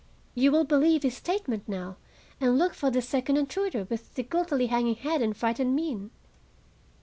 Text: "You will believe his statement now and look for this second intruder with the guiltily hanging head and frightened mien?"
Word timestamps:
"You 0.33 0.51
will 0.51 0.63
believe 0.63 1.03
his 1.03 1.15
statement 1.15 1.69
now 1.69 1.97
and 2.39 2.57
look 2.57 2.73
for 2.73 2.89
this 2.89 3.07
second 3.07 3.37
intruder 3.37 3.83
with 3.87 4.15
the 4.15 4.23
guiltily 4.23 4.65
hanging 4.65 4.95
head 4.95 5.21
and 5.21 5.37
frightened 5.37 5.75
mien?" 5.75 6.09